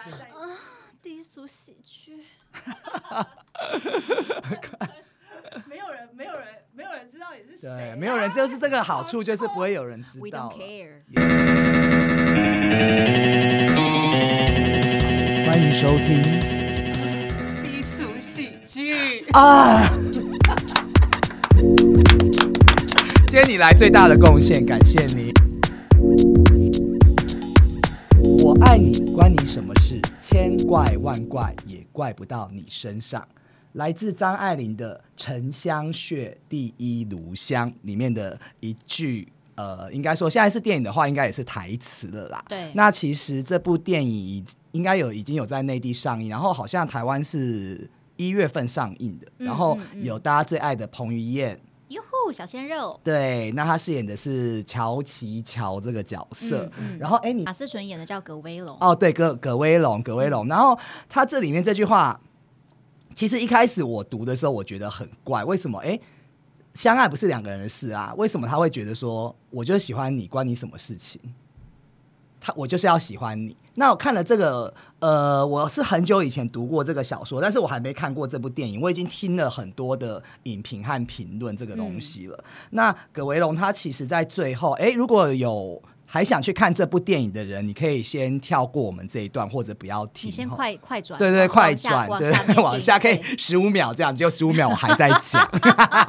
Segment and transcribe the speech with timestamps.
[0.00, 0.56] 啊，
[1.02, 2.24] 低俗喜剧，
[5.68, 10.58] 没有人，没有人，没有人知道也是谁没有人，就是这个好处，就是不会有人知 We 道 don't。
[10.58, 11.02] care。
[15.46, 16.22] 欢迎收听
[17.62, 19.88] 低俗喜剧，啊！
[23.28, 25.21] 今天你来最大的贡献，感谢你。
[30.72, 33.28] 怪万怪也怪不到你身上。
[33.72, 42.42] 来自张爱玲的《沉香屑第一炉香》里面的一句，呃，应该说现在是电影的话，应该也是台词了啦。
[42.48, 51.60] 对那其实这部电影应该有已经有在内地上映，然后好像台湾是一月份上映的，嗯然后有大家最爱的彭于晏。
[52.32, 60.46] 小鲜肉，对，那他饰演的是乔琪乔这个角色，嗯嗯然后哎，你马思纯演的叫葛威龙，哦，对，葛葛威龙，葛威龙。
[60.48, 60.78] 然后
[61.08, 62.20] 他这里面这句话，
[63.14, 65.78] 其实一开始我读的时候，我觉得很怪，为什么？
[65.80, 65.98] 哎，
[66.74, 71.20] 相爱不是两个人的事啊，为什么他会觉得说，我就喜欢你，关你什么事情？
[72.44, 73.56] 他我就是要喜欢你。
[73.74, 78.80] 那我看了这个，呃，我是很久以前读过这个小说，但是我还没看过这部电影。
[78.80, 82.44] 我已经听了很多的影评和评论这个东西了。
[82.70, 90.28] 那葛维龙他其实在最后，哎，如果有还想去看这部电影的人，你可以先跳过我们这一段，或者不要听。
[90.28, 95.48] 你先快快转，对对，快下转，对 往下面往下可以十五秒这样，只有十五秒我还在讲。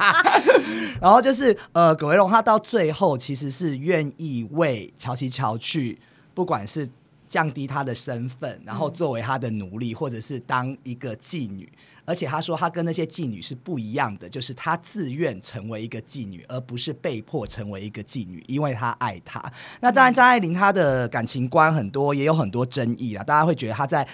[1.00, 5.98] 然后就是呃，葛维龙他到最后其实是愿意为乔琪乔去，
[6.34, 6.88] 不管是
[7.26, 11.70] 降低他的身份，然后作为他的奴隶，或者是当一个妓女。
[12.06, 19.42] 而且他说，他跟那些妓女是不一样的，就是他自愿成为一个妓女，而不是被迫成为一个妓女，因为他爱她。
[19.80, 23.24] 那当然，张爱玲她的感情观很多，也有很多争议啊。
[23.24, 24.06] 大家会觉得她在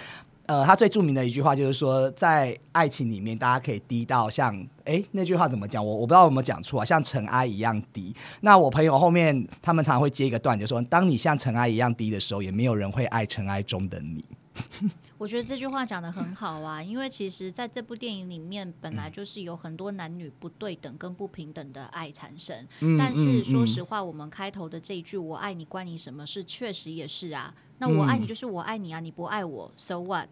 [0.51, 5.81] 呃，他最著名的一句话就是说，在爱情里面，大家可以低到像哎那句话怎么讲？
[5.85, 8.13] 我我不知道有没有讲错啊，像尘埃一样低。
[8.41, 14.25] 那我朋友后面他们常常会接一个段，就说，当你像尘埃一样低的时候，也没有人会爱尘埃中的你。
[15.17, 22.67] 我觉得这句话讲的很好啊，因为其实在这部电影里面，本来就是有很多男女不对等跟不平等的爱产生。
[22.81, 27.53] 嗯但是说实话，话，我们开头的这一句“我爱你，关你什么事”，确实也是啊。
[27.77, 30.29] 那我爱你嗯就是我爱你啊，你不爱我，so what？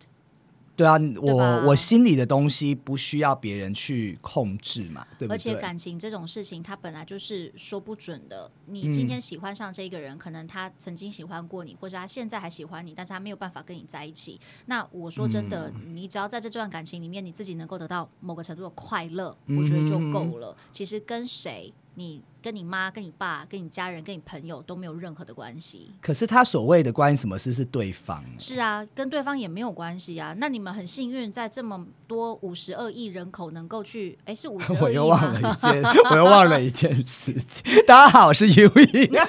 [0.79, 5.35] 对啊，我我心里的东西不需要别人去控制嘛，对不对？
[5.35, 8.50] 而且感情这种事情，它本来就是说不准的。
[8.67, 14.39] 你嗯今天喜欢上这个人，可能他曾经喜欢过你，或者他现在还喜欢你，但是他没有办法跟你在一起。
[14.68, 20.56] 那我说真的，嗯你只要在这段感情里面，你自己能够得到某个程度的快乐，嗯我觉得就够了。
[20.72, 25.91] 其实跟谁，你跟你妈、跟你爸、跟你家人、跟你朋友都没有任何的关系。
[26.01, 30.33] 可是他所谓的关你什么事是对方，是啊，跟对方也没有关系啊。
[30.38, 35.39] 那你们很幸运，在这么多五十二亿人口能够去，哎，是 五十我二亿又忘了？
[35.39, 37.83] 一件，我又忘了一件 事情。
[37.85, 39.09] 大家好，我是 U E。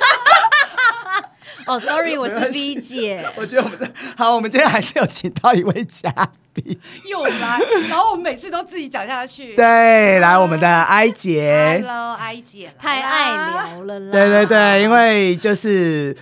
[1.67, 3.25] 哦，sorry，我是 V 姐。
[3.37, 6.11] 我觉得我们这好，我们今天还是有请到一位嘉
[6.53, 9.55] 宾，又来，然后我们每次都自己讲下去。
[9.57, 14.13] 对，来我们的哀姐，，Hello，哀姐太爱聊了啦！
[14.13, 16.17] 对对对，因为就是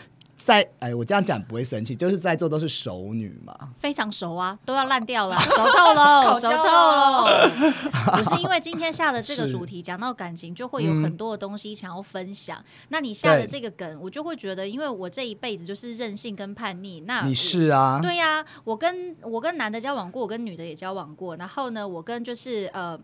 [0.49, 7.27] 在哎，我这样讲不会生气，就是在座都是熟女嘛，非常熟啊，都要烂掉了， 熟透喽， 熟透喽。
[8.17, 12.65] 不是因为今天下的这个主题讲到感情，就会有嗯很多的东西想要分享。
[12.89, 17.01] 那你下的对这个梗，我就会觉得，因为我这一辈子就是任性跟叛逆。
[17.01, 22.99] 那你是啊，对呀、我跟我跟男的交往过，我跟女的也交往过，然后呢，我跟就是呃。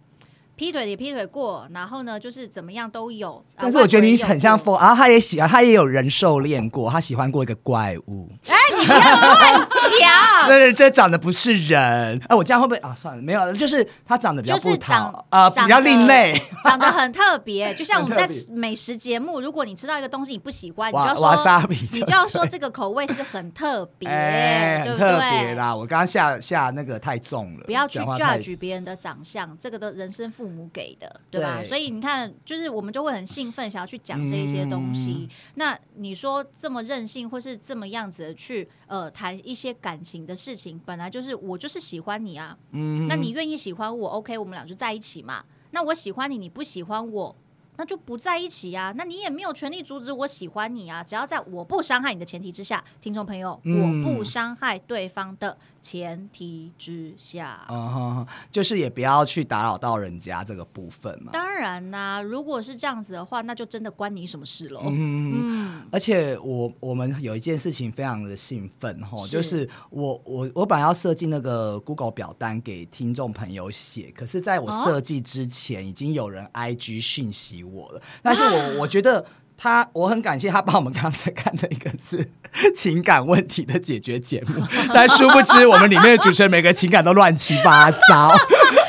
[0.57, 3.33] 劈腿也劈腿过，然后呢，就是怎么样都有。
[3.57, 8.29] 啊但是我觉得你很像外国也有过风，然后他也喜欢，他也有人兽恋过，他喜欢过一个怪物，
[10.01, 12.95] 讲，对，这长得不是人，哎，我这样会不会啊？
[12.95, 25.55] 算了，没有，就是他长得比较就是不长讨，呃，比较另类， 长得很特别， 就像我们在美食节目，如果你吃到一个东西你不喜欢，你就要说瓦萨比，你就要说这个口味是很特别，哎，对不很特别？
[25.55, 25.75] 啦！
[25.75, 31.59] 我刚刚下下那个太重了，不要去 judge 别人的长相，这个都人生父母给的，对吧？
[31.61, 35.29] 对所以你看，就是我们就会很兴奋，想要去讲这一些东西。
[35.31, 45.45] 嗯那你说这么任性，或是这么样子的去呃谈一些感情的事情，本来就是我就是喜欢你啊，嗯那你愿意喜欢我，OK，我们俩就在一起嘛。
[45.73, 47.35] 那我喜欢你，你不喜欢我，
[47.77, 51.03] 那就不在一起呀、那你也没有权利阻止我喜欢你啊！
[51.03, 57.67] 只要在我不伤害你的前提之下，听众朋友，嗯我不伤害对方的前提之下。
[57.69, 61.31] 嗯就是也不要去打扰到人家这个部分嘛。
[61.33, 64.85] 当然啦、如果是这样子的话，那就真的关你什么事喽？
[64.87, 79.25] 嗯，嗯，而且我我们有一件事情非常的兴奋哈，就是我我我本来要设计那个 Google 表单给听众朋友写，可是在我哦设计之前，已经有人 IG 讯息我了，但是我我觉得。
[79.57, 82.31] 他，我很感谢他帮我们刚才看的一个是
[82.75, 84.63] 情感问题的解决节目，
[84.93, 88.35] 但殊不知我们里面的主持人每个情感都乱七八糟。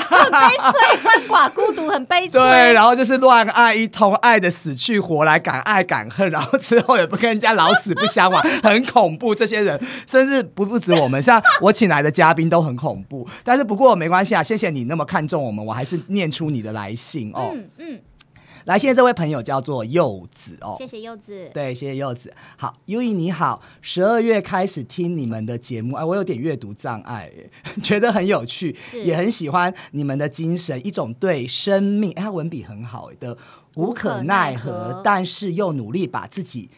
[0.08, 2.40] 很悲催，鳏寡孤独，很悲催。
[2.40, 9.36] 对，然后就是乱爱一通，爱的死去活来，敢爱敢恨，然后之后也不跟人家老死不相往，很恐怖。
[9.36, 13.28] 这些人甚至不不止我们，像我请来的嘉宾都很恐怖。
[13.44, 17.52] 但是不过没关系啊，谢谢你那么看重我们，我还是念出你的来信哦。
[17.54, 18.00] 嗯嗯，
[18.66, 21.50] 来现在这位朋友叫做柚子哦，谢谢柚子。
[21.54, 22.34] 对，谢谢柚子。
[22.58, 27.50] 好，优怡你好，十二月开始听你们的节目，哎，我有点阅读障碍耶，
[27.84, 28.76] 觉得很有趣，
[29.06, 33.38] 也很喜欢你们的精神，一种对生命，哎，他文笔很好的
[33.76, 36.70] 无可奈何，无可奈何但是又努力把自己。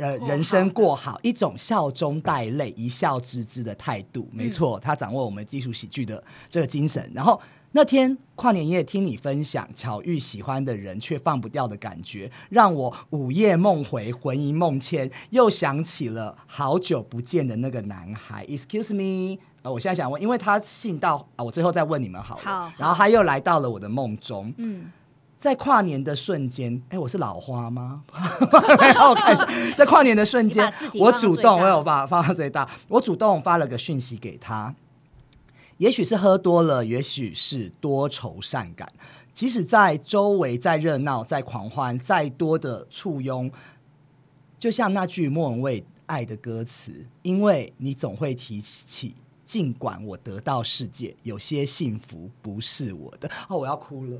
[0.00, 7.10] 呃，人生好过好，一种笑中带泪、一笑置之的态度，没嗯错，他掌握我们基础喜剧的这个精神。
[7.14, 7.40] 然后
[7.72, 18.44] 那天跨年夜听你分享巧遇喜欢的人却放不掉的感觉，让我午夜梦回、魂萦梦牵，又想起了好久不见的那个男孩。
[18.46, 22.42] Excuse me，呃，我现在想问，因为他信到啊，我最后再问你们好了。
[22.42, 24.90] 好好然后他又来到了我的梦中，嗯，
[25.40, 28.04] 在跨年的瞬间，哎，我是老花吗？
[28.12, 34.74] 我看一下，在跨年的瞬间我主动，我有发放到最大，我主动发了个讯息给他。
[35.78, 38.86] 也许是喝多了，也许是多愁善感。
[39.32, 43.50] 即使在周围再热闹、再狂欢、再多的簇拥，
[44.58, 49.14] 就像那句莫文蔚爱的歌词，因为你总会提起。
[49.42, 53.28] 尽管我得到世界，有些幸福不是我的。
[53.48, 54.16] 哦，我要哭了。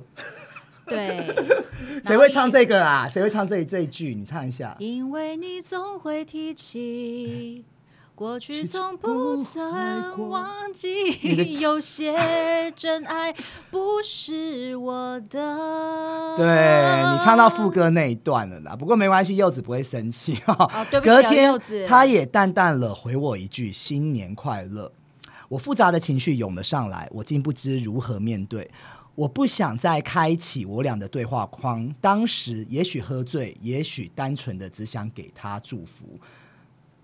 [2.03, 2.03] 对。
[2.05, 3.09] 谁会唱这个啊？
[3.09, 4.15] 谁会唱这这一句？
[4.15, 4.75] 你唱一下。
[4.79, 7.65] 因为你总会提起，
[8.15, 13.35] 过去从不曾忘记， 有些真爱
[13.71, 16.35] 不是我的。
[16.37, 16.47] 对
[17.13, 20.55] 你唱到副歌那一段了啦，不过没关系，柚子不会生气哦。
[20.59, 24.91] 哦， 对不起、哦，隔天柚子，他也淡淡了回我一句“新年快乐”。
[25.51, 28.71] 我复杂的情绪涌了上来，我竟不知如何面对。
[29.21, 31.95] 我不想再开启我俩的对话框。
[32.01, 36.19] 当时也许喝醉，也许单纯的只想给他祝福。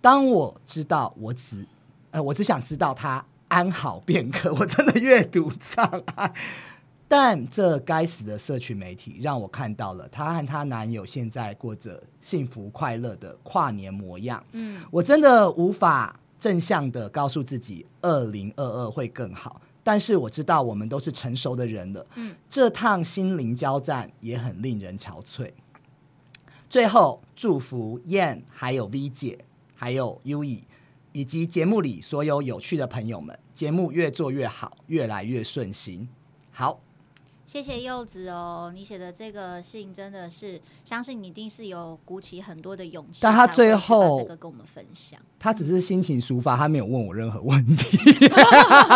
[0.00, 1.66] 当我知道我只，
[2.12, 4.50] 呃，我只想知道他安好便可。
[4.54, 6.32] 我真的阅读障碍。
[7.06, 14.42] 但这该死的社群媒体让我看到了她和她男友现在过着幸福快乐的跨年模样。
[14.52, 19.60] 嗯，我真的无法正向的告诉自己，二零二二会更好。
[19.86, 25.48] 但是我知道我们都是成熟的人了，嗯，这趟心灵交战也很令人憔悴。
[26.68, 29.38] 最后，祝福燕、还有 V 姐、
[29.76, 30.64] 还有 U E，
[31.12, 36.08] 以及节目里所有有趣的朋友们，节目越做越好，越来越顺心。
[36.50, 36.80] 好，
[37.46, 45.18] 谢谢柚子哦，你写的这个信真的是，相信你一定是有鼓起很多的勇气，但他最后这个跟我们分享。
[45.38, 47.96] 他只是心情抒发，他没有问我任何问题。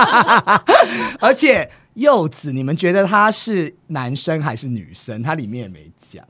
[1.21, 5.23] 而且柚子，你们觉得他是男生还是女生？
[5.23, 6.27] 他里面也没讲。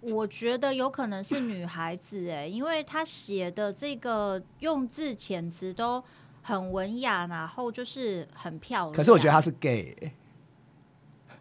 [0.00, 6.02] 我觉得有可能是女孩子哎，因为他写的这个用字遣词都
[6.42, 8.92] 很文雅，然后就是很漂亮。
[8.92, 10.12] 可是我觉得他是 gay，欸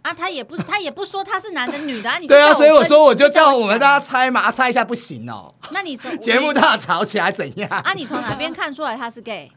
[0.07, 5.53] 啊，他也不 他也不说他是男的女的啊，你对啊，所以我说我就叫我们大家猜嘛，啊、猜一下不行哦。
[5.71, 7.69] 那你从 节目都要吵起来怎样？
[7.69, 9.51] 啊，你从哪边看出来他是 gay？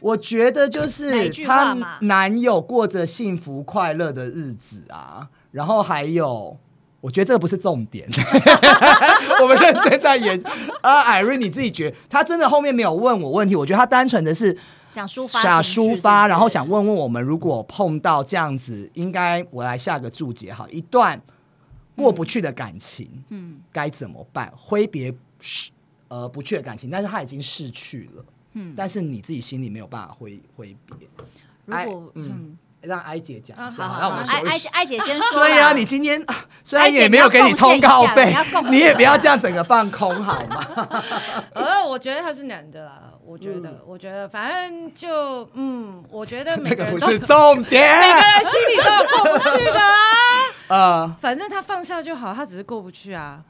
[0.00, 6.56] 我觉得就是一句话她男友过着幸福快乐的日子啊，然后还有。
[7.00, 8.08] 我觉得这个不是重点，
[9.42, 10.40] 我们认真在演。
[10.82, 13.56] 啊，艾瑞，你自己觉得他真的后面没有问我问题？
[13.56, 14.56] 我觉得他单纯的是
[14.92, 21.20] 想抒发想抒发，然后想问问我们，如果碰到这样子，应该我来下个注解好，一段
[21.96, 23.58] 过不去的感情，嗯。
[23.72, 24.52] 该怎么办？
[24.54, 25.12] 挥别
[26.08, 31.08] 呃不去的感情，但是他已经逝去了，嗯，但是你自己心里没有办法挥挥别。
[31.64, 32.28] 如哎果嗯。
[32.30, 34.68] 嗯，让艾姐讲一下，啊好让我们艾艾休息。
[34.68, 38.34] 艾姐先说， 对呀、你今天啊虽然也没有给你通告费
[38.68, 40.66] 你也不要这样整个放空好吗？
[41.54, 48.00] 呃，我觉得他是男的啦，我觉得，我觉得，反正就，嗯，我觉得每 这个不是重点。
[48.00, 49.92] 每个人心里都有过不去的啊。
[50.68, 53.42] 呃，反正他放下就好，他只是过不去啊。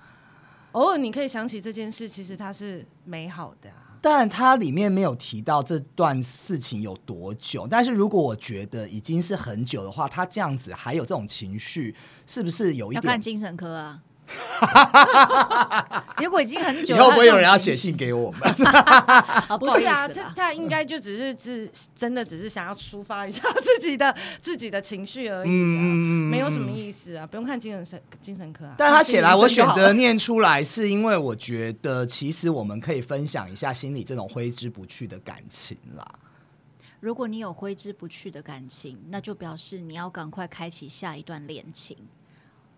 [0.73, 3.92] 偶尔你可以想起这件事，其实它是美好的啊。
[4.03, 7.67] 但它里面没有提到这段事情有多久。
[7.71, 11.95] 但是如果我觉得已经是很久的话，他这样子还有这种情绪，
[12.27, 13.03] 是不是有一点？
[13.05, 14.03] 要看精神科啊。
[16.23, 18.55] 如果已经很久，以后不会有人要写信给我们？
[19.59, 25.53] 不是啊，这他应该就只是只真的，只是想要抒发一下自己的 自己的情绪而已啊，
[26.31, 28.75] 没有什么意思啊，不用看精神神精神科啊。
[28.79, 36.07] 但他写来，我选择念出来，是因为我觉得其实我们可以分享一下心里这种挥之不去的感情啦。
[37.01, 41.97] 如果你有挥之不去的感情，那就表示你要赶快开启下一段恋情。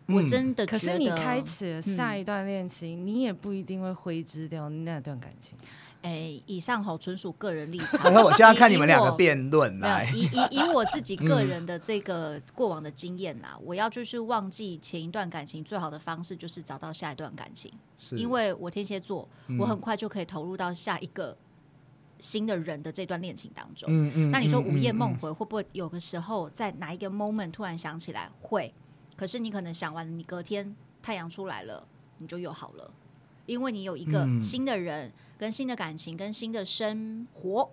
[0.06, 5.56] 我真的，可是你开启了下一段恋情，你也不一定会挥之掉那段感情。
[6.02, 8.04] 哎，以上好纯属个人立场。
[8.04, 10.12] 然后我现在看你们两个辩论来。
[10.14, 17.72] 以以以我自己 个人的这个过往的经验呐，我要就是忘记前一段感情，最好的方式就是找到下一段感情。
[18.10, 19.26] 因为我天蝎座，
[19.58, 21.34] 我很快就可以投入到下一个
[22.18, 23.88] 新的人的这段恋情当中。
[23.90, 24.30] 嗯嗯。
[24.30, 28.70] 那你说午夜梦回会不会有个时候在哪一个 moment 突然想起来会？
[29.16, 31.86] 可是你可能想完了，你隔天太阳出来了，
[32.18, 32.90] 你就又好了，
[33.46, 37.70] 因为你有一个新的人、跟新的感情、跟新的生活、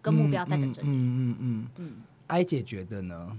[0.00, 0.88] 跟目标在等着你。
[0.88, 1.92] 嗯嗯嗯嗯。
[2.28, 3.38] 艾姐觉得呢？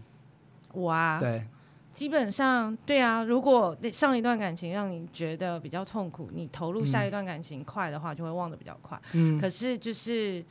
[0.74, 1.46] 我啊，对，
[1.92, 3.24] 基本上对啊。
[3.24, 9.02] 如果上一段感情让你觉得比较痛苦，你投入下一段感情快的话，就会忘得比较快。
[9.14, 9.40] 嗯。
[9.40, 10.44] 可是就是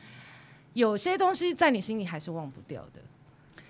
[0.73, 3.01] 有些东西在你心里还是忘不掉的。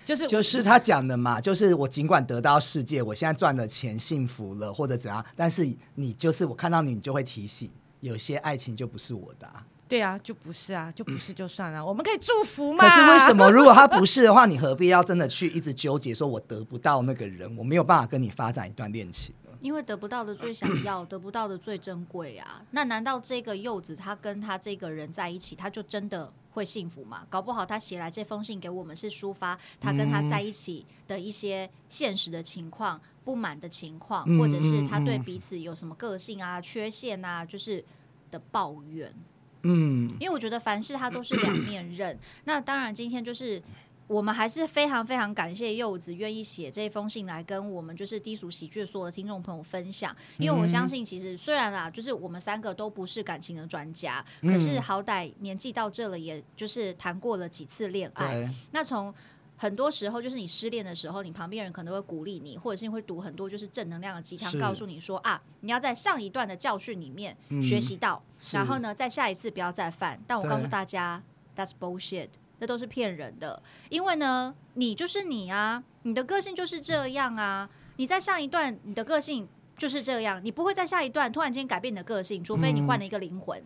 [0.07, 9.45] 就是就是他讲的嘛，就是我尽管得到世界，我现在赚了钱，幸福了或者怎样，但是你就是我看到你，你就会提醒，有些爱情就不是我的。
[9.85, 12.87] 对啊，就不是啊，就不是就算了，我们可以祝福嘛。
[12.87, 19.35] 可是为什么如果他不是的话，你何必要真的去一直纠结，说我得不到那个人，我没有办法跟你发展一段恋情？
[19.59, 22.61] 因为得不到的最想要，得不到的最珍贵啊！
[22.71, 27.25] 那难道这个柚子他跟他这个人在一起，他就真的会幸福吗？
[27.29, 37.85] 搞不好他写来这封信给我们是抒发他跟他在一起的一些现实的情况、不满的情况，或者是他对彼此有什么个性啊、缺陷啊，就是
[38.31, 39.13] 的抱怨。
[39.61, 42.17] 嗯，因为我觉得凡事他都是两面刃。
[42.45, 43.61] 那当然，今天就是。
[44.07, 58.49] 我们还是非常非常感谢柚子愿意写这封信来跟我们就是低俗喜剧所有的听众朋友分享，因为我相信其实虽然啊，就是我们三个都不是感情的专家，可是好歹年纪到这了，也就是谈过了几次恋爱。
[58.71, 59.13] 那从
[59.57, 68.23] 很多时候，就是你失恋的时候，你旁边人可能会鼓励你，或者是会读很多就是正能量的鸡汤，告诉你说啊，你要在上一段的教训里面学习到，
[68.53, 70.17] 然后呢，在下一次不要再犯。
[70.25, 71.21] 但我告诉大家
[71.55, 72.29] ，That's bullshit。
[72.59, 77.69] 那都是骗人的，因为呢，你就是你啊，你的个性就是这样啊。
[77.97, 79.47] 你在上一段，你的个性
[79.77, 83.63] 就是这样，你不会在下一段突然间改变你的个性，除非你换了一个灵魂。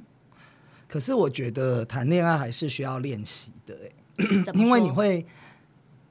[0.87, 3.77] 可是我觉得谈恋爱还是需要练习的，
[4.17, 5.25] 哎，因为你会，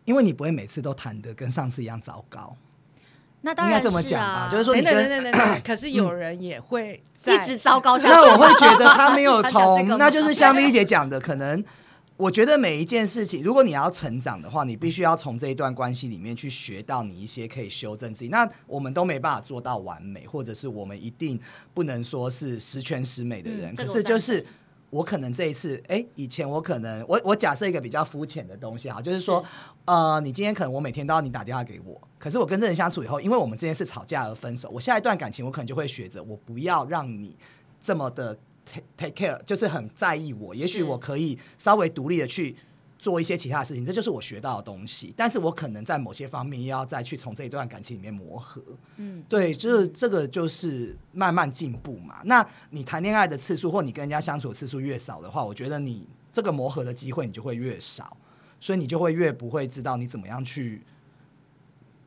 [0.05, 2.57] 因为你不会每次都谈的跟上次一样糟糕。
[3.43, 8.15] 那当然这么讲吧，就是说，你 跟可是有人也会一直糟糕下去。
[8.15, 11.63] 那我会觉得他没 有从，那就是像丽姐讲的，可能。
[12.21, 18.29] 我觉得每一件事情，如果你要成长的话，你必须要从这一段关系里面去学到你一些可以修正自己。
[18.29, 21.41] 那我们都没办法做到完美，或者是我们一定
[21.73, 23.75] 不能说是十全十美的人。
[23.75, 24.45] 可是就是
[24.91, 29.43] 我可能这一次，哎，以前我可能我我假设一个比较肤浅的东西哈，就是说，
[29.87, 37.35] 呃，你今天可能我每天都要你打电话给我，可是我跟这人相处以后，因为我们之间是吵架而分手，我下一段感情我可能就会学着我不要让你
[37.83, 38.39] 这么的。
[38.97, 42.57] Take care 就是很在意我，也许我可以稍微独立的去
[42.99, 45.15] 做一些其他的事情，这就是我学到的东西。
[45.17, 48.63] 但是我可能在某些方面要再去从这一段感情里面磨合。
[48.97, 52.21] 嗯，对，就是这个就是慢慢进步嘛。
[52.25, 58.15] 那你谈恋爱的次数或你跟人家相处的次数越少的话，我觉得你这个磨合的机会你就会越少，
[58.61, 60.83] 所以你就会越不会知道你怎么样去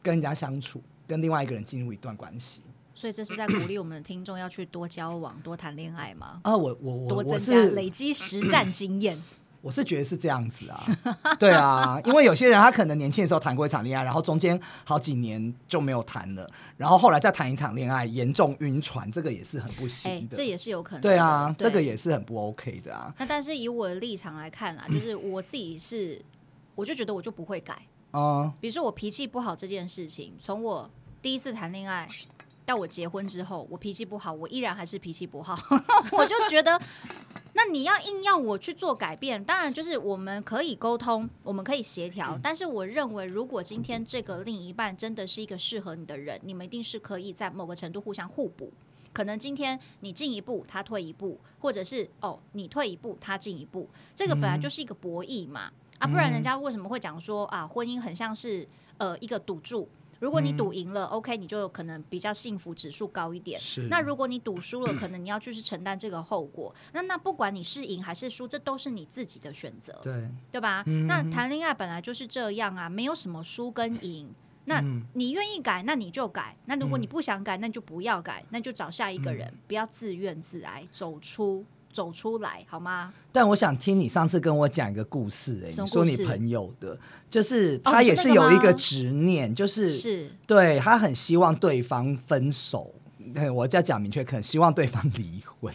[0.03, 2.62] 跟人家相处，跟另外一个人进入一段关系。
[3.03, 6.39] 所以这是在鼓励我们的听众要去多交往、多谈恋爱吗？
[6.43, 9.22] 啊，我我我多增加累积实战经验。
[9.60, 10.81] 我是觉得是这样子啊，
[11.38, 20.38] 对啊，因为有些人他可能年轻的时候谈过一场恋爱，然后中间好几年就没有谈了，然后后来再谈一场恋爱，严重晕船，这个也是很不行的。
[20.38, 21.01] 这也是有可能。
[21.01, 23.13] 对啊，这个也是很不 OK 的啊。
[23.19, 26.22] 那但是以我的立场来看啊，就是我自己是，
[26.74, 27.81] 我就觉得我就不会改
[28.12, 28.53] 啊。
[28.62, 30.89] 比如说我脾气不好这件事情，从我
[31.22, 32.07] 第一次谈恋爱。
[32.65, 35.58] 到我结婚之后，我脾气不好，我依然还是脾气不好。
[36.12, 36.79] 我就觉得，
[37.53, 42.39] 那那你要硬要我去做改变，当然就是我们可以沟通，我们可以协嗯调。
[42.43, 48.74] 但是我认为，如果今天这个另一半真的是一个适合你的人，你们一定是可以在某个程度互相互补。
[49.13, 55.72] 可能今天你进一步，他退一步，或者是哦你退一步，他进一步，这个本来就是一个博弈嘛。
[56.00, 58.67] 啊，不然人家为什么会讲说啊，婚姻很像是
[58.98, 59.88] 呃一个赌注？
[60.24, 63.60] 如果你赌赢了、o k 你就可能比较幸福指数高一点。
[63.60, 66.74] 是那如果你赌输了， 可能你要继续承担这个后果。
[66.94, 70.82] 那那不管你是赢还是输，这都是你自己的选择，对，对吧？
[71.08, 74.34] 那谈恋爱本来就是这样啊，没有什么输跟赢。
[74.63, 74.82] 那
[75.13, 83.13] 你愿意改，那你就改；那如果你不想改，那你就不要改，那就找下一个人，不要自怨自艾，走出走出来，好吗？
[83.31, 86.97] 但我想听你上次跟我讲一个故事、哎，你说你朋友的，
[87.29, 92.93] 就是哦他也是有一个执念，就是是对他很希望对方分手。
[93.33, 95.73] 对我要讲明确，可能希望对方离婚。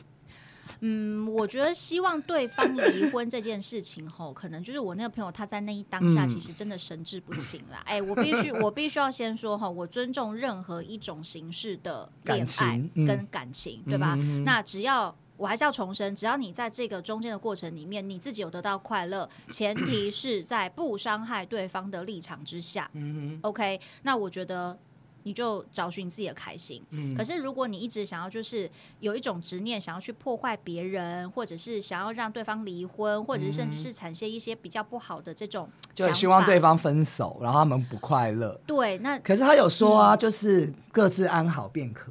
[0.81, 7.83] 嗯，我觉得希望对方离婚这件事情吼，可能就是我那个朋友他在那一当下嗯其实真的神志不清啦。
[7.85, 14.15] 哎、我必须我必须要先说哈，我尊重任何一种形式的恋爱嗯跟感情，对吧？
[14.21, 22.91] 嗯那只要我还是要重申，只要你在这个中间的过程里面，你自己有得到快乐， 前提是在不伤害对方的立场之下。
[22.93, 24.77] 嗯 OK，那我觉得
[25.23, 26.83] 你就找寻自己的开心。
[26.91, 28.69] 嗯可是如果你一直想要就是
[28.99, 38.61] 有一种执念，想要去破坏别人，或者是想要让对方离婚，或者是甚至是产生一些比较不好的这种就很希望对方分手，然后他们不快乐。
[38.67, 42.11] 对，那可是他有说啊，嗯就是各自安好便可。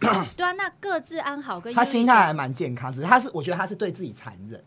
[0.00, 4.62] 对啊，那各自安好跟他心态还蛮健康，只是他是我觉得他是对自己残忍。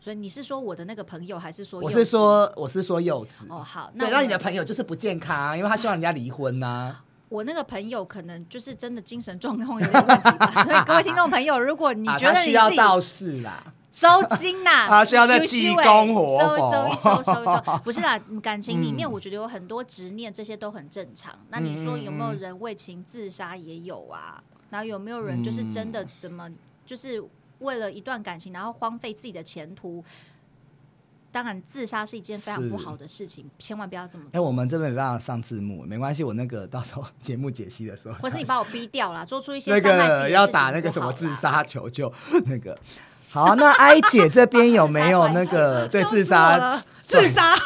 [0.00, 3.46] 所以你是说我的那个朋友，还是说我是说我是说柚子。
[3.50, 6.96] 哦好，那那你的朋友就是不健康啊，因为他希望人家离婚呐、
[7.28, 13.62] 我那个朋友可能就是真的精神状况有点问题吧， 所以各位听众朋友，如果你啊，觉得你需要道士啦。
[13.90, 21.34] 收金呐、 啊需要在修济修欸公活收佛收一收收一收， 不是啦，感情里面嗯我觉得有很多执念，这些都很正常。
[21.48, 23.56] 那你说有没有人为情自杀？
[23.56, 24.42] 也有啊。
[24.70, 26.50] 然后有没有人就是真的怎么，
[26.84, 27.22] 就是
[27.60, 30.04] 为了一段感情，然后荒废自己的前途？
[31.30, 34.42] 当然，自杀是一件非常不好的事情，千万不要这么哎、做。
[34.42, 42.12] 我们这边没办法上字幕，没关系，我那个到时候 节目解析的时候，或是你把我逼掉了，做出一些那个要打那个什么自杀求救
[42.46, 42.76] 那个。
[43.30, 46.82] 好，那哀姐这边有没有 那个对自杀？
[47.02, 47.56] 自杀，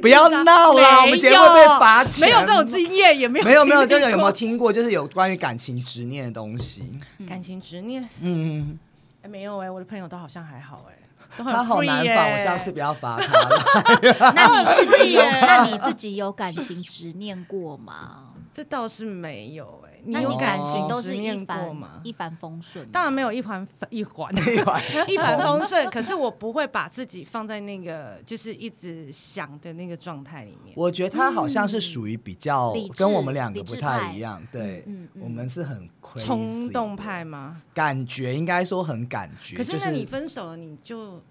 [0.00, 2.26] 不要闹啦，我们节目会被罚钱。
[2.26, 6.90] 没有这种经验，也没有没有没有，经历就是有没有听过，就是有关于感情执念的东西？
[7.28, 8.08] 感情执念？
[8.22, 8.78] 嗯，
[9.22, 10.95] 哎，没有哎，我的朋友都好像还好哎，
[11.36, 14.32] 他好难放，我下次不要罚他了。
[14.34, 18.32] 那你 自己有， 那你自己有感情执念过吗？
[18.52, 22.00] 这倒是没有哎，你有感情情都是一执念过帆吗？
[22.02, 22.88] 一帆风顺？
[22.90, 30.72] 当然没有一帆一环一环一帆风顺，可是我不会把自己放在那个就是一直想的那个状态里面。
[30.74, 37.60] 我觉得他好像是属于比较跟我们两个不太一样，对嗯嗯，嗯我们是很冲动派吗？
[37.74, 41.22] 感觉应该说很感觉，可是那你分手了，你就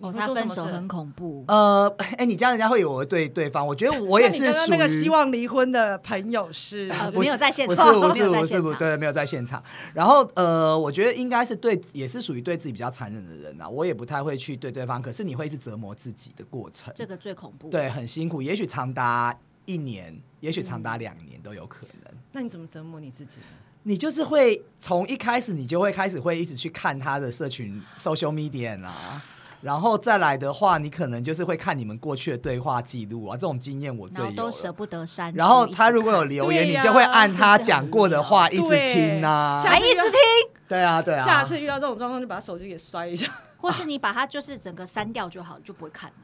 [0.00, 1.44] 哦，他分手很恐怖。
[1.46, 1.86] 呃，
[2.16, 9.62] 哎，你这样人家会以为我对对方，我觉得我也是属刚刚那个希望离婚的朋友是呃没有在现不是场没不是不是有在现场不对，没有在现场。
[9.94, 13.68] 然后呃，我觉得应该是对，也是属于对自己比较残忍的人啊。
[13.68, 22.12] 我也不太会去对对方，可是你会一直折磨自己的过程，这个最恐怖。，对，很辛苦，也许长达一年，也许长达两年都有可能。
[22.32, 23.46] 那你怎么折磨你自己呢？
[23.82, 29.22] 你就是会从一开始，你就会开始会一直去看他的社群 social media 啊，
[29.60, 34.72] 然后再来的话，你可能就是会看你们过去的对话记录啊，这种经验我最有然后都舍。
[34.72, 35.32] 不得删。
[35.34, 39.60] 然后他如果有留言，你就会按他讲过的话一直对听啊。
[39.62, 40.20] 下次还一直听，
[40.68, 41.24] 对啊，对啊。
[41.24, 43.30] 下次遇到这种状况，就把手机给摔一下。
[43.58, 46.16] 或是你把它就是整个删掉就好，就不会看了。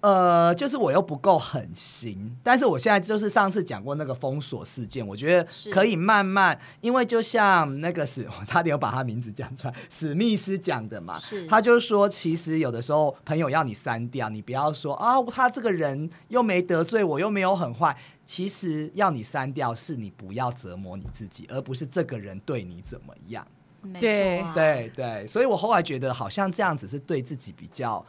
[0.00, 11.14] 呃，就是我又不够狠心，但是我现在就是上次讲过那个封锁事件，我觉得可以慢慢，因为就像那个史，我 差点要把他名字讲出来，史密斯讲的嘛，
[11.48, 23.44] 他就是说，其实有的时候朋友要你删掉，你不要说啊，他这个人又没得罪我，又没有很坏，其实要你删掉是你不要折磨你自己，而不是这个人对你怎么样。
[23.80, 28.04] 没对啊，对对，所以我后来觉得好像这样子是对自己比较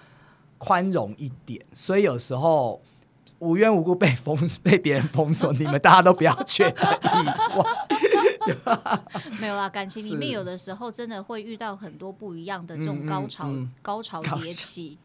[0.59, 2.79] 宽容一点，所以有时候
[3.39, 7.65] 无缘无故被封被别人封锁，你们大家都不要觉得意外。
[9.39, 14.99] 没有啦，感情里面有的时候真的会遇到很多不一样的这种高潮、嗯高潮高迭起。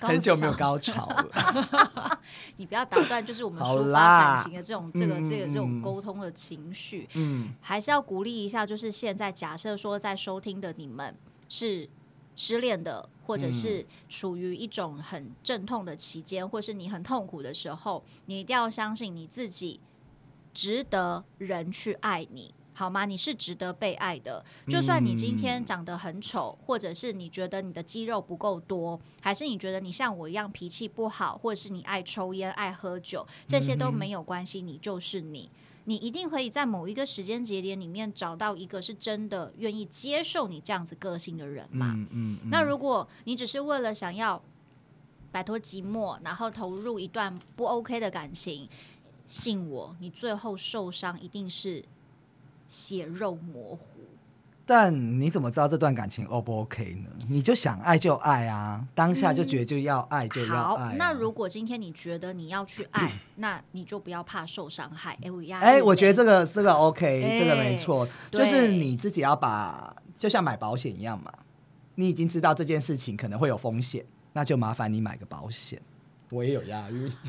[0.00, 2.18] 很久没有高潮了，
[2.56, 8.64] 你不要打断，就是我们好抒发感情的这种、 这个、嗯这个、这种嗯沟通的情绪，嗯，还是要鼓励一下。
[8.64, 11.14] 就是现在，假设说在收听的你们
[11.50, 11.86] 是
[12.34, 19.80] 失恋的，或者是处于一种很阵痛的期间，或是你很痛苦的时候，你一定要相信你自己
[20.52, 22.54] 值得人去爱你。
[22.74, 23.04] 好吗？
[23.04, 24.42] 你是值得被爱的。
[24.66, 34.62] 就算你今天长得很丑，或者是你觉得你的肌肉不够多，还是你觉得你像我一样脾气不好，或者是你爱抽烟、爱喝酒，这些都没有关系。
[34.62, 35.50] 你就是你，
[35.84, 41.92] 你一定可以在某一个时间节点里面找到一个是真的愿意接受你这样子个性的人嘛？
[41.94, 42.38] 嗯嗯。
[42.50, 44.42] 那如果你只是为了想要
[45.30, 48.68] 摆脱寂寞，然后投入一段不 OK 的感情，
[49.26, 51.84] 信我，你最后受伤一定是。
[52.68, 53.91] 血肉模糊，
[54.64, 57.10] 但你怎么知道这段感情 O 不 OK 呢？
[57.28, 60.94] 你就想爱就爱啊，当下就觉得就要爱就要爱。
[60.96, 65.18] 那如果今天你觉得你要去爱， 那你就不要怕受伤害。
[65.22, 71.32] 哎，我哎，我觉得这个这个 OK，这个没错，就是你自己要把，就像买保险一样嘛。
[71.96, 75.80] 你已经知道这件事情可能会有风险，那就麻烦你买个保险。
[76.32, 77.12] 我也有押韵。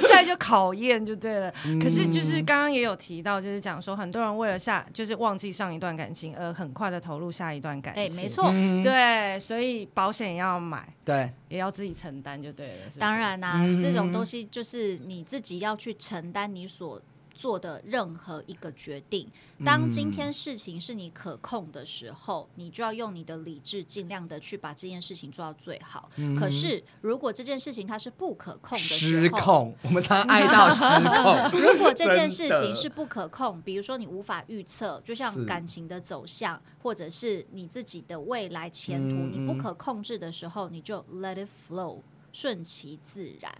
[0.00, 8.02] 现在就考验就对了，可是就是刚刚也有提到，就是讲说很多人为了下，就是忘记上一段感情而很快的投入下一段感情。
[8.04, 8.50] 哎，没错，
[8.82, 12.72] 对，所以保险要买，对，也要自己承担就对了。
[12.98, 17.00] 当然啦，这种东西就是你自己要去承担你所。
[17.34, 19.28] 做的任何一个决定，
[19.64, 26.10] 当今天事情是你可控的时候，你就要用你的理智，尽量的去把这件事情做到最好。
[26.38, 31.50] 可是，如果这件事情它是不可控的时候，失控，我们常爱到失控。
[31.60, 42.00] 如果这件事情是不可控， 比如说你无法预测，就像感情的走向，或者是你自己的未来前途，你不可控制的时候，你就 let it flow，
[42.32, 43.52] 顺其自然。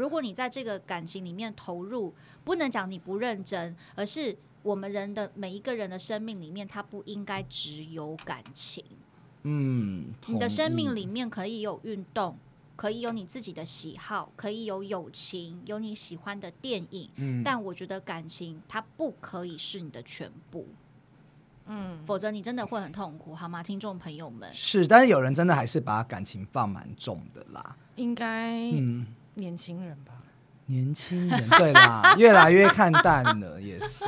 [0.00, 8.82] 如果你在这个感情里面投入，不能讲你不认真，而是我们人的每一个人的生命里面，它不应该只有感情。
[9.42, 12.38] 嗯，你的生命里面可以有运动，
[12.76, 17.10] 可以有你自己的喜好，可以有友情，有你喜欢的电影。
[17.16, 20.66] 嗯，但我觉得感情它不可以是你的全部。
[21.66, 24.50] 嗯，否则你真的会很痛苦，好吗，听众朋友们？
[24.54, 27.76] 是，但是有人真的还是把感情放蛮重的啦。
[27.96, 29.06] 应该，嗯。
[29.34, 30.12] 年轻人吧，
[30.66, 34.04] 年轻人对啦， 越来越看淡了，也是。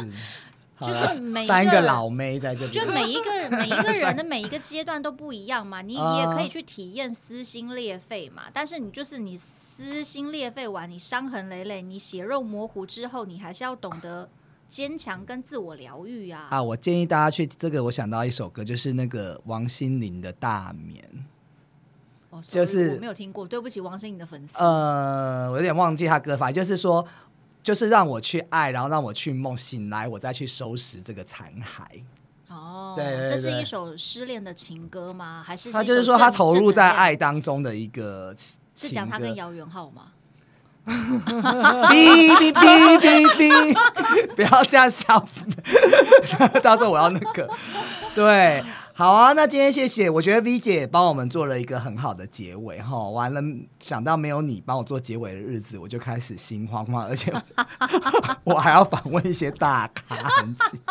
[0.81, 5.81] 就是每三个老妹在这里，就每一个 每一个人的每一个阶段都不一样嘛。
[5.81, 14.29] 你你也可以去体验撕心裂肺嘛，但是你就是你撕心裂肺完，你伤痕累累，你血肉模糊之后，你还是要懂得
[14.69, 16.49] 坚强跟自我疗愈啊。
[16.51, 21.09] 啊，我建议大家去这个，我想到一首歌，就是那个王心凌的《大眠》。
[22.41, 24.55] 就是我没有听过，对不起，王心凌的粉丝。
[24.57, 27.07] 呃，我有点忘记他歌法，就是说，
[27.63, 32.03] 就是让我去爱，然后让我去梦，醒来我再去收拾这个残骸。
[32.49, 35.43] 哦，对，这是一首失恋的情歌吗？
[35.47, 38.35] 还是他就是说他投入在爱当中的一个？
[38.75, 40.13] 是讲他跟姚元浩吗？
[40.87, 45.25] 哔哔哔哔哔，不要这样笑，
[46.63, 47.49] 到时候我要那个，
[48.15, 48.65] 对。
[48.95, 53.09] 好啊，那今天谢谢，我觉得 V 姐帮我们做了一个很好的结尾哈。
[53.09, 53.41] 完了，
[53.81, 57.33] 想到没有你帮我做结尾的日子，我就开始心慌慌，而且
[58.45, 60.19] 我还要访问一些大咖，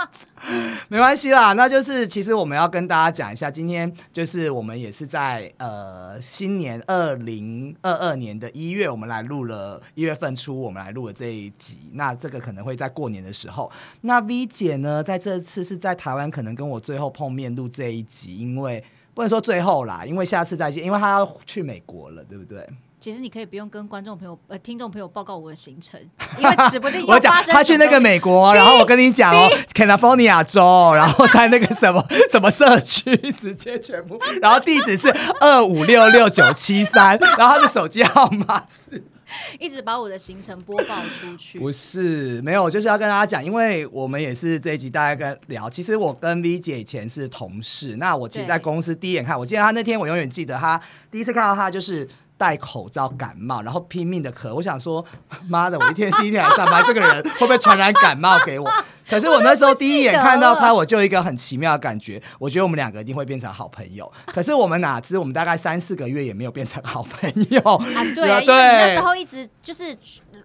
[0.90, 11.78] 没关系啦，那就是其实我们要跟大家讲一下，今天就是我们也是在呃新年二零二二年的一月，我们来录了一月份初，我们来录了这一集。
[11.94, 13.72] 那这个可能会在过年的时候。
[14.02, 17.91] 那 V 姐呢，在这次是在台湾，可能跟我最后碰面录这。
[17.92, 22.68] 一集，因为不能说最后啦，因为下次再见，因为他要去美国了，对不对？
[23.00, 26.00] 其实你可以不用跟观众朋友、呃听众朋友报告我的行程，
[26.38, 39.04] 因为指不定 我讲他去那个美国，然后我跟你讲哦，California 州，然后在那个什么 什么社区，直接全部，然后地址是二五六六九七三，然后他的手机号码是。
[39.60, 45.70] 一直把我的行程播报出去，不是没有，就是要跟大家讲，因为我们也是这一集大家跟聊。
[45.70, 52.08] 其实我跟 V 姐以前是同事，那我其实在公司第一眼看，我记得她那天，我永远记得她第一次看到她就是
[52.42, 54.52] 戴口罩感冒，然后拼命的咳。
[54.52, 55.06] 我想说，
[55.48, 58.68] 妈的，我一天第一天来上班，这个人会不会传染感冒给我？
[59.08, 64.12] 可是我那时候第一眼看到他，我就一个很奇妙的感觉，我觉得我们两个一定会变成好朋友。
[64.26, 68.02] 可是我们哪知，我们大概三四个月也没有变成好朋友啊！
[68.16, 69.96] 对，因为那时候一直就是。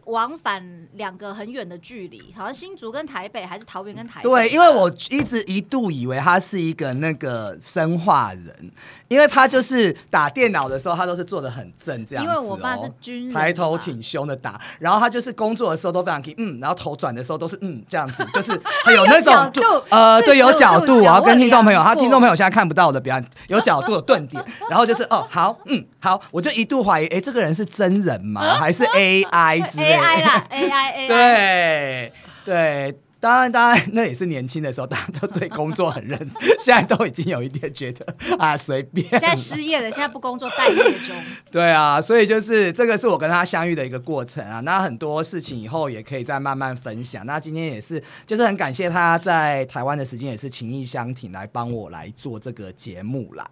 [0.07, 4.29] 往返两个很远的距离，好像新竹跟台北，还是桃园跟台北？
[4.29, 8.71] 对，因为我一直一度以为他是一个那个生化人，
[9.09, 12.31] 因为他就是打电脑的时候，他都是坐的很正这样子。
[12.31, 18.53] 因为我爸是军人，抬头挺胸的打，然后他就是工作的时候都非常嗯，然后头转的时候都是嗯这样子， 就是
[18.95, 28.55] 有那种度呃，对，有角度，我要跟听众朋友，他他听众朋友现在看不到我的表演，有角度有顿点，然后就是哦，好，嗯，好，我就一度怀疑，哎，这个人是真人吗？
[28.59, 32.13] 还是 AI 之类？AI 啦， AI，AI，对
[32.45, 32.99] 对。
[33.19, 36.31] 当然，当然，那也是年轻的时候，大家都对工作很认真。
[36.61, 38.07] 现在都已经有一点觉得
[38.39, 39.09] 啊，随便。
[39.09, 41.17] 现在失业了，现在不工作待业中。
[41.51, 44.61] 对啊，所以就是这个是我跟他相遇的一个过程啊。
[44.61, 47.25] 那很多事情以后也可以再慢慢分享。
[47.27, 53.45] 那今天也是，就是很感谢他在台湾的时间，也是情意相挺来帮我来做这个节目啦。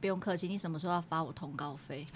[0.00, 2.06] 不用客气，你什么时候要发我通告费？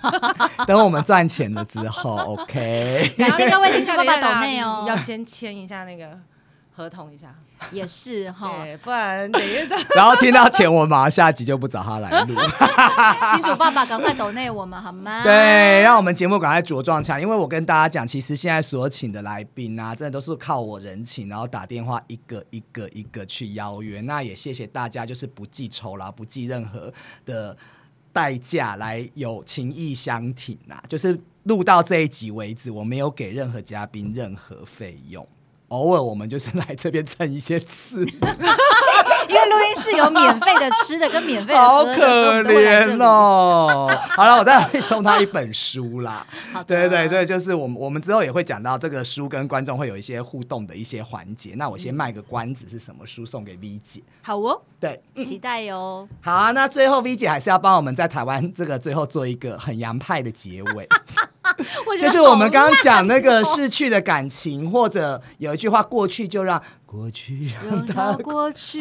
[0.66, 3.14] 等我们赚钱了之后，OK。
[3.18, 6.18] 感谢各位听众爸爸抖内哦，要先签一下那个。
[6.76, 7.34] 合同一下
[7.72, 8.52] 也是哈，
[8.84, 9.74] 不然等一下。
[9.94, 12.34] 然后听到钱，我马上下集就不找他来录。
[13.32, 15.22] 金主爸爸，赶快抖内我们好吗？
[15.22, 17.18] 对，让我们节目赶快茁壮起来。
[17.18, 24.02] 因为我跟大家讲，其实现在所请的来宾啊，真的都是靠我人情，然后打电话一个一个一个去邀约。
[24.02, 26.92] 那也谢谢大家，就是不计酬劳，不计任何
[27.24, 27.56] 的
[28.12, 30.84] 代价来有情义相挺啊。
[30.86, 35.26] 就是录到这一集为止，我没有给任何嘉宾任何费用。
[35.68, 38.04] 偶尔我们就是来这边蹭一些刺，
[39.28, 43.90] 因为录音室有免费的吃的跟免费的好可怜哦。
[44.10, 46.24] 好了，我再会送他一本书啦。
[46.52, 51.54] 好，对对对，就是我们我们之后也会讲到这个书跟观众会有一些互动的一些环节。
[51.56, 54.00] 那我先卖个关子，是什么书送给 V 姐？
[54.22, 56.08] 好哦，对，期待哟。
[56.20, 60.88] 好啊，那最后 V 姐还是要帮我们在台湾这个最后做一个很洋派的结尾。
[62.00, 68.80] 就是我们刚刚讲那个逝去的感情，或者有一句话，过去就让过去让它过去。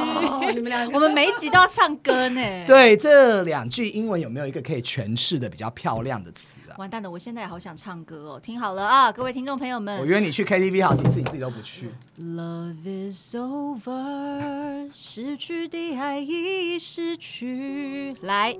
[0.53, 2.41] 你们俩，我们每一集都要唱歌呢。
[2.67, 6.75] 对，这两句英文有没有一个可以诠释的比较漂亮的词啊？
[6.77, 8.39] 完蛋了，我现在也好想唱歌哦。
[8.41, 11.89] 听好了啊，各位听众朋友们，我约你去 KTV 好几次，你自己都不去。
[12.19, 18.15] Love is over，失去的爱已失去。
[18.21, 18.57] 来。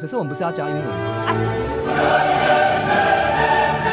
[0.00, 0.94] 可是我们不是要教英文吗？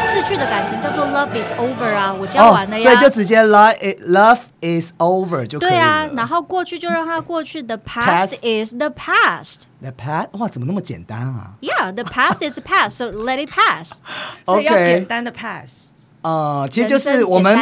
[0.08, 3.75] 逝去的感情叫做 love is over 啊，我教完了呀，所以就直接 love
[4.08, 9.63] love is over 就可以对啊，然后过去就让它过去，the past is the past。
[9.81, 13.99] The past 哇，怎么那么简单啊？Yeah，the past is past，so let it pass。
[14.45, 15.88] 所以要简单的 pass。
[16.26, 17.56] 呃，其实就是我们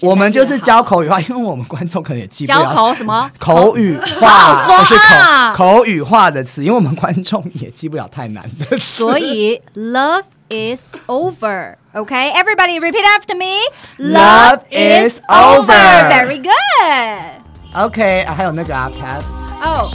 [0.00, 9.04] 我们就是教口语化，因为我们观众可能也记不了教口什么口语化，就是口口语化的词，因为我们观众也记不了太难的词。
[9.04, 11.74] 所以 love is over。
[11.92, 13.60] Okay, everybody repeat after me.
[13.98, 15.66] Love is over.
[16.08, 17.42] Very good.
[17.74, 19.26] Okay，还有那个啊，past。
[19.62, 19.90] Oh,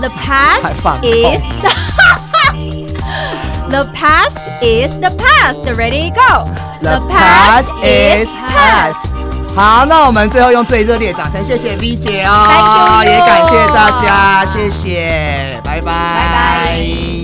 [0.00, 1.40] the past is.
[3.74, 5.58] The past is the past.
[5.76, 6.44] Ready, go.
[6.80, 8.94] The past is past.
[9.56, 17.23] 好，那我们最后用最热烈的掌声，谢谢 V 姐哦，也感谢大家，谢谢，拜拜。